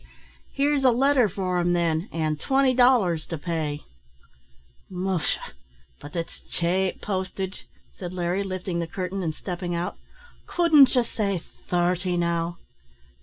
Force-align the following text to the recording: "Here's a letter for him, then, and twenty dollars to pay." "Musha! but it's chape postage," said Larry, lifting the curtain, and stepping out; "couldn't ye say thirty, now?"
"Here's 0.51 0.83
a 0.83 0.89
letter 0.89 1.29
for 1.29 1.59
him, 1.59 1.73
then, 1.73 2.09
and 2.11 2.39
twenty 2.39 2.73
dollars 2.73 3.27
to 3.27 3.37
pay." 3.37 3.83
"Musha! 4.89 5.51
but 5.99 6.15
it's 6.15 6.39
chape 6.49 7.01
postage," 7.03 7.67
said 7.99 8.11
Larry, 8.11 8.43
lifting 8.43 8.79
the 8.79 8.87
curtain, 8.87 9.21
and 9.21 9.35
stepping 9.35 9.75
out; 9.75 9.97
"couldn't 10.47 10.95
ye 10.95 11.03
say 11.03 11.43
thirty, 11.67 12.17
now?" 12.17 12.57